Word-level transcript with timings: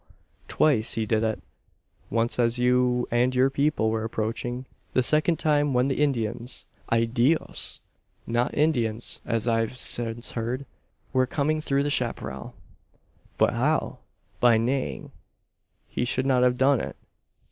"Twice 0.47 0.95
he 0.95 1.05
did 1.05 1.23
it. 1.23 1.43
Once 2.09 2.39
as 2.39 2.57
you 2.57 3.07
and 3.11 3.35
your 3.35 3.51
people 3.51 3.91
were 3.91 4.03
approaching. 4.03 4.65
The 4.93 5.03
second 5.03 5.37
time, 5.37 5.75
when 5.75 5.89
the 5.89 6.01
Indians 6.01 6.65
ay 6.89 7.05
Dios! 7.05 7.81
not 8.25 8.51
Indians, 8.55 9.21
as 9.27 9.47
I've 9.47 9.77
since 9.77 10.31
heard 10.31 10.65
were 11.13 11.27
coming 11.27 11.61
through 11.61 11.83
the 11.83 11.91
chapparal." 11.91 12.55
"But 13.37 13.53
how?" 13.53 13.99
"By 14.39 14.57
neighing. 14.57 15.11
He 15.87 16.03
should 16.03 16.25
not 16.25 16.41
have 16.41 16.57
done 16.57 16.81
it. 16.81 16.95